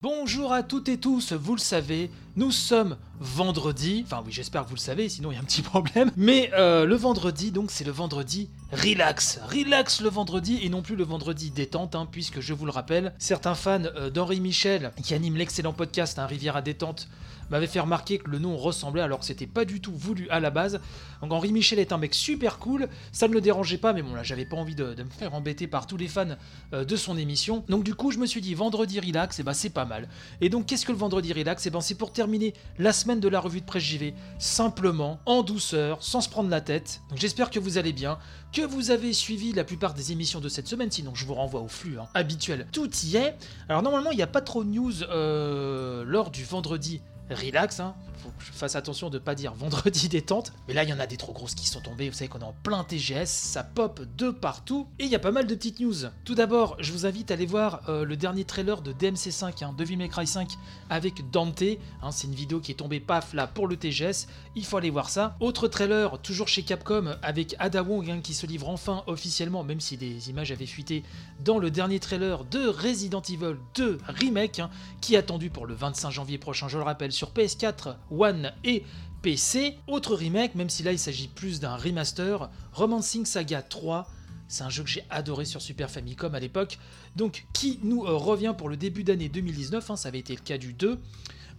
[0.00, 4.68] Bonjour à toutes et tous, vous le savez, nous sommes vendredi, enfin oui j'espère que
[4.68, 7.70] vous le savez, sinon il y a un petit problème, mais euh, le vendredi donc
[7.70, 12.40] c'est le vendredi relax, relax le vendredi et non plus le vendredi détente, hein, puisque
[12.40, 16.56] je vous le rappelle, certains fans euh, d'Henri Michel qui anime l'excellent podcast hein, Rivière
[16.56, 17.08] à détente
[17.50, 20.40] m'avait fait remarquer que le nom ressemblait alors que c'était pas du tout voulu à
[20.40, 20.80] la base.
[21.22, 24.14] Donc Henri Michel est un mec super cool, ça ne le dérangeait pas, mais bon
[24.14, 26.36] là j'avais pas envie de, me faire embêter par tous les fans
[26.72, 27.64] euh, de son émission.
[27.68, 30.08] Donc du coup je me suis dit vendredi relax, et eh ben, c'est pas mal.
[30.40, 31.64] Et donc qu'est-ce que le vendredi relax?
[31.64, 35.18] Et eh ben c'est pour terminer la semaine de la revue de presse JV, simplement,
[35.26, 37.00] en douceur, sans se prendre la tête.
[37.10, 38.18] Donc j'espère que vous allez bien,
[38.52, 41.60] que vous avez suivi la plupart des émissions de cette semaine, sinon je vous renvoie
[41.60, 42.66] au flux hein, habituel.
[42.72, 43.36] Tout y est.
[43.68, 47.00] Alors normalement il n'y a pas trop de news euh, lors du vendredi
[47.30, 47.94] relax, hein.
[48.18, 50.52] Faut que je fasse attention de pas dire vendredi détente.
[50.66, 52.08] Mais là, il y en a des trop grosses qui sont tombées.
[52.08, 54.86] Vous savez qu'on est en plein TGS, ça pop de partout.
[54.98, 56.06] Et il y a pas mal de petites news.
[56.24, 59.74] Tout d'abord, je vous invite à aller voir euh, le dernier trailer de DMC5, hein,
[59.76, 60.48] Devil May Cry 5,
[60.90, 61.62] avec Dante.
[62.02, 62.10] Hein.
[62.10, 64.26] c'est une vidéo qui est tombée paf là pour le TGS.
[64.54, 65.36] Il faut aller voir ça.
[65.40, 69.80] Autre trailer, toujours chez Capcom, avec Ada Wong hein, qui se livre enfin officiellement, même
[69.80, 71.02] si des images avaient fuité,
[71.44, 74.62] dans le dernier trailer de Resident Evil 2 Remake,
[75.00, 78.84] qui est attendu pour le 25 janvier prochain, je le rappelle, sur PS4, One et
[79.22, 79.76] PC.
[79.86, 84.08] Autre remake, même si là il s'agit plus d'un remaster, Romancing Saga 3.
[84.48, 86.78] C'est un jeu que j'ai adoré sur Super Famicom à l'époque,
[87.16, 90.40] donc qui nous euh, revient pour le début d'année 2019, hein, ça avait été le
[90.40, 90.98] cas du 2.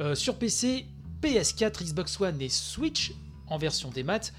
[0.02, 0.86] Euh, sur PC,
[1.22, 3.14] PS4, Xbox One et Switch
[3.48, 4.34] en version des maths.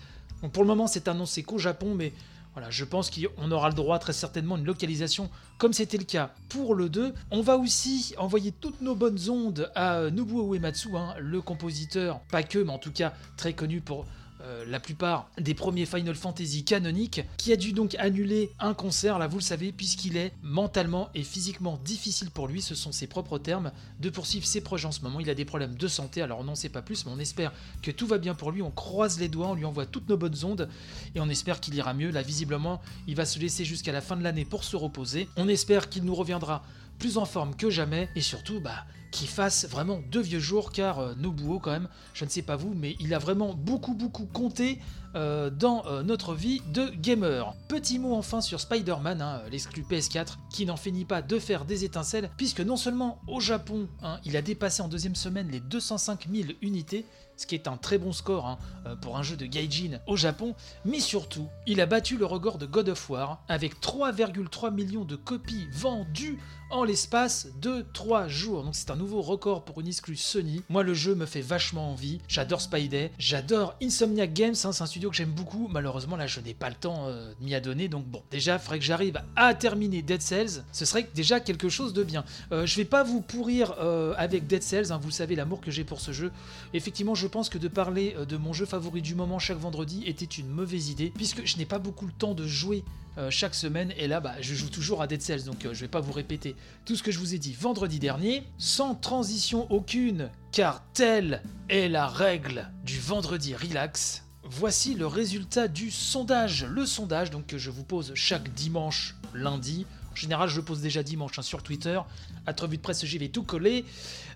[0.52, 2.12] pour le moment c'est annoncé qu'au Japon, mais
[2.54, 6.32] voilà, je pense qu'on aura le droit très certainement une localisation comme c'était le cas
[6.48, 7.14] pour le 2.
[7.30, 12.42] On va aussi envoyer toutes nos bonnes ondes à Nobuo Uematsu, hein, le compositeur, pas
[12.42, 14.06] que, mais en tout cas très connu pour
[14.42, 19.18] euh, la plupart des premiers Final Fantasy canoniques, qui a dû donc annuler un concert,
[19.18, 23.06] là vous le savez, puisqu'il est mentalement et physiquement difficile pour lui, ce sont ses
[23.06, 25.20] propres termes, de poursuivre ses projets en ce moment.
[25.20, 27.52] Il a des problèmes de santé, alors on n'en sait pas plus, mais on espère
[27.82, 30.16] que tout va bien pour lui, on croise les doigts, on lui envoie toutes nos
[30.16, 30.68] bonnes ondes,
[31.14, 32.10] et on espère qu'il ira mieux.
[32.10, 35.28] Là visiblement, il va se laisser jusqu'à la fin de l'année pour se reposer.
[35.36, 36.64] On espère qu'il nous reviendra
[36.98, 40.98] plus en forme que jamais, et surtout, bah, qu'il fasse vraiment deux vieux jours, car
[40.98, 44.26] euh, Nobuo, quand même, je ne sais pas vous, mais il a vraiment beaucoup, beaucoup
[44.26, 44.78] compté
[45.14, 47.54] euh, dans euh, notre vie de gamer.
[47.68, 51.84] Petit mot enfin sur Spider-Man, hein, l'exclu PS4, qui n'en finit pas de faire des
[51.84, 56.28] étincelles, puisque non seulement au Japon, hein, il a dépassé en deuxième semaine les 205
[56.32, 57.06] 000 unités,
[57.36, 58.58] ce qui est un très bon score hein,
[59.00, 60.54] pour un jeu de Gaijin au Japon,
[60.84, 65.16] mais surtout, il a battu le record de God of War avec 3,3 millions de
[65.16, 66.38] copies vendues
[66.70, 68.62] en l'espace de 3 jours.
[68.62, 70.62] Donc c'est un nouveau record pour une exclue Sony.
[70.68, 72.20] Moi le jeu me fait vachement envie.
[72.28, 75.68] J'adore Spidey, j'adore Insomniac Games, hein, c'est un que j'aime beaucoup.
[75.68, 77.88] Malheureusement là je n'ai pas le temps euh, de m'y.
[77.88, 80.64] Donc bon, déjà il faudrait que j'arrive à terminer Dead Cells.
[80.72, 82.24] Ce serait déjà quelque chose de bien.
[82.52, 85.70] Euh, je vais pas vous pourrir euh, avec Dead Cells, hein, vous savez l'amour que
[85.70, 86.30] j'ai pour ce jeu.
[86.74, 90.24] Effectivement je pense que de parler de mon jeu favori du moment chaque vendredi était
[90.24, 92.84] une mauvaise idée, puisque je n'ai pas beaucoup le temps de jouer
[93.18, 93.92] euh, chaque semaine.
[93.96, 96.12] Et là, bah, je joue toujours à Dead Cells, donc euh, je vais pas vous
[96.12, 101.42] répéter tout ce que je vous ai dit vendredi dernier, sans transition aucune, car telle
[101.68, 104.24] est la règle du vendredi relax.
[104.52, 106.64] Voici le résultat du sondage.
[106.64, 109.86] Le sondage donc, que je vous pose chaque dimanche, lundi.
[110.10, 112.00] En général, je le pose déjà dimanche hein, sur Twitter.
[112.46, 113.84] À de Presse, j'y vais tout coller.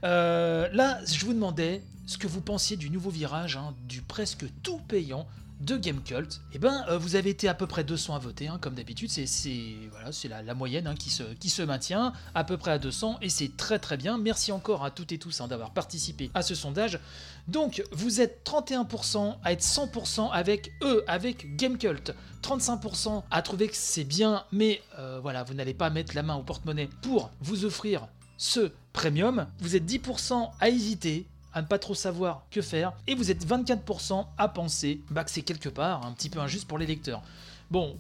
[0.05, 4.45] Euh, là, je vous demandais ce que vous pensiez du nouveau virage, hein, du presque
[4.63, 5.27] tout payant
[5.61, 8.49] de Game Cult, eh ben, euh, vous avez été à peu près 200 à voter,
[8.49, 12.79] hein, comme d'habitude, c'est voilà, la, la moyenne qui, se, maintient, à peu près à
[12.79, 14.19] 200, et c'est très très bien.
[14.19, 16.99] Merci encore à toutes et tous d'avoir participé à ce sondage.
[17.47, 23.69] Donc, vous êtes 31% à être 100% avec eux, avec Game Cult, 35% à trouver
[23.69, 27.31] que c'est bien, mais euh, voilà, vous n'allez pas mettre la main au porte-monnaie pour
[27.41, 29.47] vous offrir ce premium.
[29.59, 33.47] Vous êtes 10% à hésiter, à ne pas trop savoir que faire, et vous êtes
[33.47, 37.23] 24% à penser bah, que c'est quelque part un petit peu injuste pour les lecteurs.
[37.71, 37.97] Bon,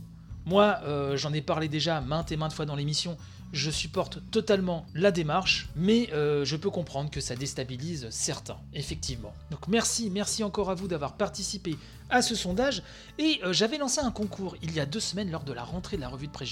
[0.46, 3.16] moi euh, j'en ai parlé déjà maintes et maintes fois dans l'émission,
[3.52, 9.32] je supporte totalement la démarche, mais euh, je peux comprendre que ça déstabilise certains, effectivement.
[9.50, 11.76] Donc merci, merci encore à vous d'avoir participé
[12.10, 12.82] à ce sondage,
[13.18, 15.96] et euh, j'avais lancé un concours il y a deux semaines lors de la rentrée
[15.96, 16.44] de la revue de presse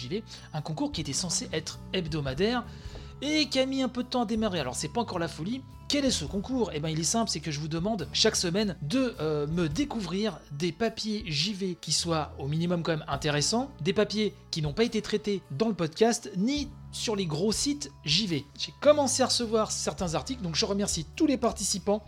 [0.54, 2.64] un concours qui était censé être hebdomadaire,
[3.22, 4.60] et qui a mis un peu de temps à démarrer.
[4.60, 5.62] Alors c'est pas encore la folie.
[5.88, 6.70] Quel est ce concours?
[6.74, 9.68] Eh bien il est simple, c'est que je vous demande chaque semaine de euh, me
[9.68, 14.72] découvrir des papiers JV qui soient au minimum quand même intéressants, des papiers qui n'ont
[14.72, 18.44] pas été traités dans le podcast, ni sur les gros sites JV.
[18.58, 22.04] J'ai commencé à recevoir certains articles, donc je remercie tous les participants.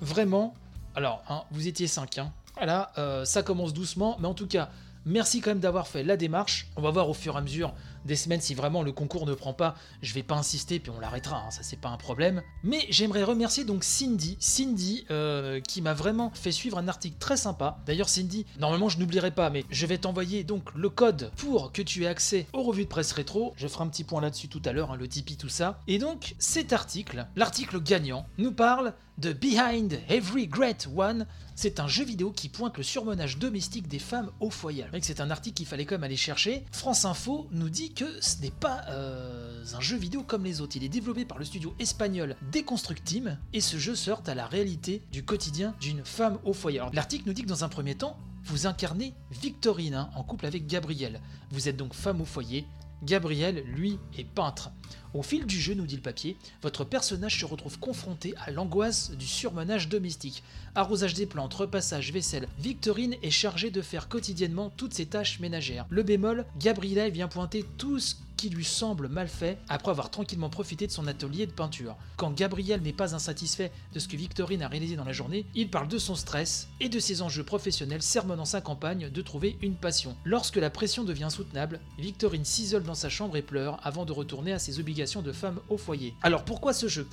[0.00, 0.54] Vraiment.
[0.94, 2.32] Alors, hein, vous étiez 5, hein.
[2.56, 4.70] Voilà, euh, ça commence doucement, mais en tout cas,
[5.04, 6.68] merci quand même d'avoir fait la démarche.
[6.76, 7.74] On va voir au fur et à mesure
[8.06, 9.74] des semaines si vraiment le concours ne prend pas.
[10.02, 12.42] Je vais pas insister puis on l'arrêtera, hein, ça c'est pas un problème.
[12.62, 17.36] Mais j'aimerais remercier donc Cindy, Cindy euh, qui m'a vraiment fait suivre un article très
[17.36, 17.78] sympa.
[17.86, 21.82] D'ailleurs Cindy, normalement je n'oublierai pas, mais je vais t'envoyer donc le code pour que
[21.82, 23.52] tu aies accès aux revues de presse rétro.
[23.56, 25.80] Je ferai un petit point là-dessus tout à l'heure, hein, le Tipeee, tout ça.
[25.86, 31.26] Et donc cet article, l'article gagnant, nous parle de Behind Every Great One.
[31.54, 34.84] C'est un jeu vidéo qui pointe le surmenage domestique des femmes au foyer.
[35.00, 36.64] C'est un article qu'il fallait quand même aller chercher.
[36.70, 40.76] France Info nous dit que ce n'est pas euh, un jeu vidéo comme les autres.
[40.76, 45.02] Il est développé par le studio espagnol Deconstructim et ce jeu heurte à la réalité
[45.10, 46.82] du quotidien d'une femme au foyer.
[46.92, 50.66] L'article nous dit que dans un premier temps, vous incarnez Victorine hein, en couple avec
[50.66, 51.20] Gabriel.
[51.50, 52.66] Vous êtes donc femme au foyer.
[53.02, 54.70] Gabriel, lui, est peintre.
[55.14, 59.12] Au fil du jeu, nous dit le papier, votre personnage se retrouve confronté à l'angoisse
[59.12, 60.42] du surmenage domestique.
[60.74, 62.48] Arrosage des plantes, repassage, vaisselle.
[62.58, 65.86] Victorine est chargée de faire quotidiennement toutes ces tâches ménagères.
[65.88, 70.50] Le bémol, Gabriel vient pointer tout ce qui lui semble mal fait après avoir tranquillement
[70.50, 71.96] profité de son atelier de peinture.
[72.16, 75.70] Quand Gabriel n'est pas insatisfait de ce que Victorine a réalisé dans la journée, il
[75.70, 79.76] parle de son stress et de ses enjeux professionnels sermonnant sa campagne de trouver une
[79.76, 80.16] passion.
[80.24, 84.52] Lorsque la pression devient soutenable, Victorine s'isole dans sa chambre et pleure avant de retourner
[84.52, 86.14] à ses obligations de femme au foyer.
[86.22, 87.08] Alors pourquoi ce jeu?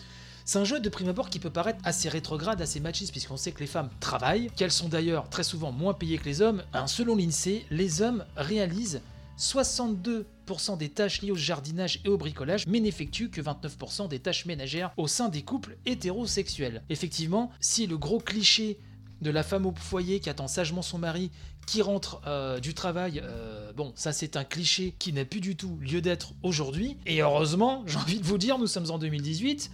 [0.45, 3.53] C'est un jeu de prime abord qui peut paraître assez rétrograde, assez machiste, puisqu'on sait
[3.53, 6.63] que les femmes travaillent, qu'elles sont d'ailleurs très souvent moins payées que les hommes.
[6.73, 9.01] Hein, selon l'INSEE, les hommes réalisent
[9.37, 14.45] 62% des tâches liées au jardinage et au bricolage, mais n'effectuent que 29% des tâches
[14.45, 16.83] ménagères au sein des couples hétérosexuels.
[16.89, 18.79] Effectivement, si le gros cliché
[19.21, 21.31] de la femme au foyer qui attend sagement son mari,
[21.65, 25.55] qui rentre euh, du travail, euh, bon, ça c'est un cliché qui n'a plus du
[25.55, 26.97] tout lieu d'être aujourd'hui.
[27.05, 29.71] Et heureusement, j'ai envie de vous dire, nous sommes en 2018.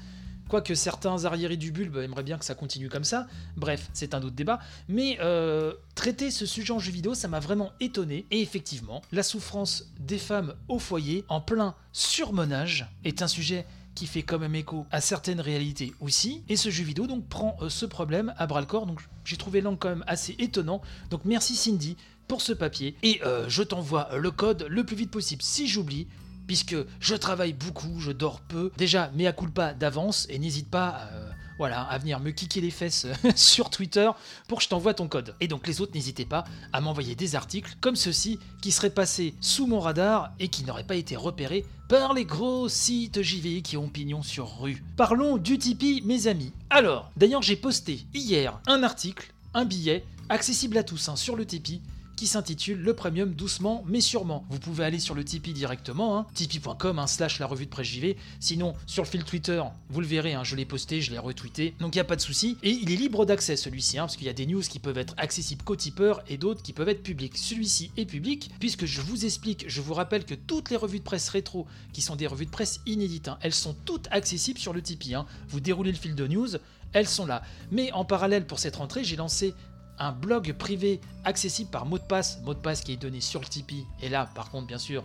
[0.49, 3.27] Quoique certains arriérés du bulbe aimeraient bien que ça continue comme ça.
[3.55, 4.59] Bref, c'est un autre débat.
[4.87, 8.25] Mais euh, traiter ce sujet en jeu vidéo, ça m'a vraiment étonné.
[8.31, 14.07] Et effectivement, la souffrance des femmes au foyer, en plein surmenage, est un sujet qui
[14.07, 16.43] fait quand même écho à certaines réalités aussi.
[16.49, 18.87] Et ce jeu vidéo donc prend euh, ce problème à bras le corps.
[18.87, 20.81] Donc j'ai trouvé l'angle quand même assez étonnant.
[21.11, 21.95] Donc merci Cindy
[22.27, 22.95] pour ce papier.
[23.03, 26.07] Et euh, je t'envoie le code le plus vite possible si j'oublie
[26.49, 28.71] puisque je travaille beaucoup, je dors peu.
[28.75, 31.29] Déjà, mea culpa d'avance et n'hésite pas euh,
[31.59, 33.05] voilà, à venir me kicker les fesses
[33.35, 34.09] sur Twitter
[34.47, 35.35] pour que je t'envoie ton code.
[35.41, 39.35] Et donc les autres, n'hésitez pas à m'envoyer des articles comme ceux-ci qui seraient passés
[39.41, 43.77] sous mon radar et qui n'auraient pas été repérés par les gros sites JV qui
[43.77, 44.83] ont pignon sur rue.
[44.97, 46.51] Parlons du Tipeee, mes amis.
[46.71, 51.45] Alors, d'ailleurs, j'ai posté hier un article, un billet, accessible à tous hein, sur le
[51.45, 51.83] Tipeee
[52.19, 54.45] qui s'intitule Le Premium doucement mais sûrement.
[54.49, 57.87] Vous pouvez aller sur le Tipeee directement, hein, tipeee.com, hein, slash la revue de presse
[57.87, 58.17] JV.
[58.41, 61.75] Sinon, sur le fil Twitter, vous le verrez, hein, je l'ai posté, je l'ai retweeté,
[61.79, 62.57] donc il n'y a pas de souci.
[62.61, 65.13] Et il est libre d'accès celui-ci, parce qu'il y a des news qui peuvent être
[65.15, 67.37] accessibles qu'aux tipeurs et d'autres qui peuvent être publics.
[67.37, 71.05] Celui-ci est public, puisque je vous explique, je vous rappelle que toutes les revues de
[71.05, 74.81] presse rétro, qui sont des revues de presse inédites, elles sont toutes accessibles sur le
[74.81, 75.15] Tipeee.
[75.47, 76.49] Vous déroulez le fil de news,
[76.93, 77.43] elles sont là.
[77.71, 79.53] Mais en parallèle, pour cette rentrée, j'ai lancé
[79.99, 83.41] un blog privé accessible par mot de passe, mot de passe qui est donné sur
[83.41, 83.85] le Tipeee.
[84.01, 85.03] Et là, par contre, bien sûr,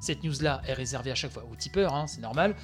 [0.00, 2.54] cette news-là est réservée à chaque fois aux tipeurs, hein, c'est normal.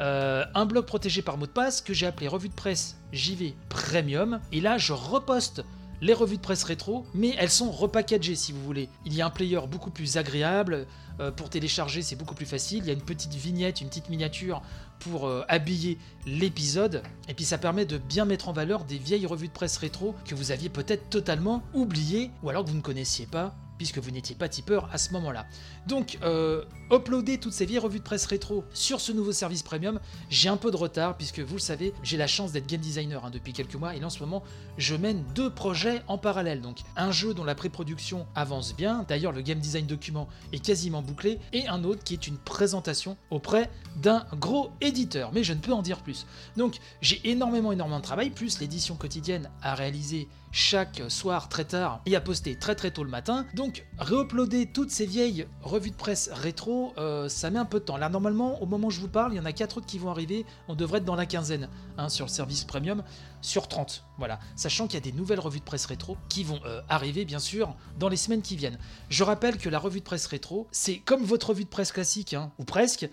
[0.00, 3.54] Euh, un blog protégé par mot de passe que j'ai appelé revue de presse JV
[3.68, 4.40] Premium.
[4.52, 5.64] Et là, je reposte
[6.00, 8.88] les revues de presse rétro, mais elles sont repackagées si vous voulez.
[9.04, 10.86] Il y a un player beaucoup plus agréable,
[11.20, 14.08] euh, pour télécharger c'est beaucoup plus facile, il y a une petite vignette, une petite
[14.08, 14.62] miniature
[15.00, 19.26] pour euh, habiller l'épisode, et puis ça permet de bien mettre en valeur des vieilles
[19.26, 22.82] revues de presse rétro que vous aviez peut-être totalement oubliées, ou alors que vous ne
[22.82, 25.46] connaissiez pas, puisque vous n'étiez pas tipeur à ce moment-là.
[25.86, 30.00] Donc, euh, uploader toutes ces vieilles revues de presse rétro sur ce nouveau service premium,
[30.28, 33.24] j'ai un peu de retard, puisque vous le savez, j'ai la chance d'être game designer
[33.24, 34.42] hein, depuis quelques mois, et là en ce moment,
[34.76, 36.60] je mène deux projets en parallèle.
[36.60, 41.02] Donc, un jeu dont la pré-production avance bien, d'ailleurs le game design document est quasiment
[41.02, 45.60] bouclé, et un autre qui est une présentation auprès d'un gros éditeur, mais je ne
[45.60, 46.26] peux en dire plus.
[46.56, 52.00] Donc, j'ai énormément, énormément de travail, plus l'édition quotidienne à réaliser chaque soir très tard
[52.06, 53.46] et à poster très très tôt le matin.
[53.54, 57.84] Donc réuploader toutes ces vieilles revues de presse rétro, euh, ça met un peu de
[57.84, 57.96] temps.
[57.96, 59.98] Là normalement, au moment où je vous parle, il y en a 4 autres qui
[59.98, 60.46] vont arriver.
[60.68, 63.02] On devrait être dans la quinzaine hein, sur le service premium,
[63.40, 64.04] sur 30.
[64.18, 67.24] Voilà, sachant qu'il y a des nouvelles revues de presse rétro qui vont euh, arriver
[67.24, 68.78] bien sûr dans les semaines qui viennent.
[69.08, 72.34] Je rappelle que la revue de presse rétro, c'est comme votre revue de presse classique,
[72.34, 73.08] hein, ou presque,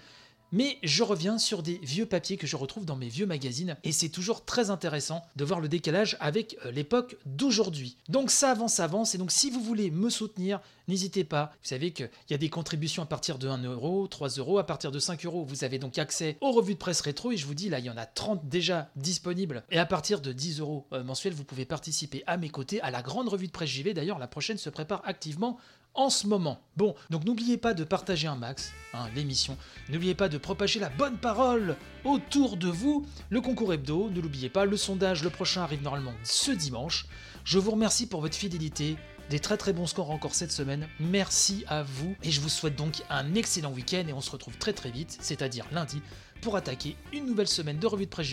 [0.55, 3.91] mais je reviens sur des vieux papiers que je retrouve dans mes vieux magazines et
[3.91, 7.97] c'est toujours très intéressant de voir le décalage avec euh, l'époque d'aujourd'hui.
[8.07, 11.51] Donc ça avance, avance et donc si vous voulez me soutenir, n'hésitez pas.
[11.61, 14.65] Vous savez qu'il y a des contributions à partir de 1 euro, 3 euros, à
[14.65, 15.43] partir de 5 euros.
[15.43, 17.85] Vous avez donc accès aux revues de presse rétro et je vous dis là, il
[17.85, 19.65] y en a 30 déjà disponibles.
[19.71, 22.91] Et à partir de 10 euros euh, mensuels, vous pouvez participer à mes côtés à
[22.91, 23.93] la grande revue de presse JV.
[23.93, 25.57] D'ailleurs, la prochaine se prépare activement
[25.95, 26.59] en ce moment.
[26.77, 29.57] Bon, donc n'oubliez pas de partager un max hein, l'émission.
[29.89, 33.05] N'oubliez pas de propager la bonne parole autour de vous.
[33.29, 34.65] Le concours hebdo, ne l'oubliez pas.
[34.65, 37.05] Le sondage, le prochain arrive normalement ce dimanche.
[37.43, 38.97] Je vous remercie pour votre fidélité.
[39.29, 40.87] Des très très bons scores encore cette semaine.
[40.99, 42.15] Merci à vous.
[42.21, 44.03] Et je vous souhaite donc un excellent week-end.
[44.07, 46.01] Et on se retrouve très très vite, c'est-à-dire lundi,
[46.41, 48.27] pour attaquer une nouvelle semaine de revue de presse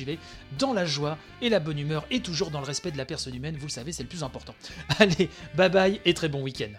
[0.58, 3.34] dans la joie et la bonne humeur et toujours dans le respect de la personne
[3.34, 3.56] humaine.
[3.56, 4.54] Vous le savez, c'est le plus important.
[4.98, 6.72] Allez, bye bye et très bon week-end.